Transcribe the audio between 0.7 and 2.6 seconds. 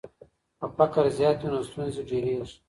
فقر زیات وي نو ستونزې ډېریږي.